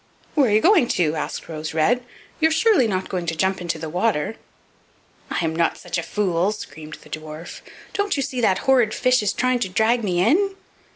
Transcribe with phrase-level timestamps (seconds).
[0.33, 2.03] "Where are you going to?" asked Rose red;
[2.39, 4.35] "you're surely not going to jump into the water?"
[5.29, 7.61] "I'm not such a fool," screamed the dwarf.
[7.93, 10.55] "Don't you see that cursed fish is trying to drag me in?"